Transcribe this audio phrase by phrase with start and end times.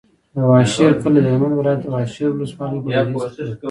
[0.35, 3.53] د واشر کلی د هلمند ولایت، واشر ولسوالي په لویدیځ کې پروت دی.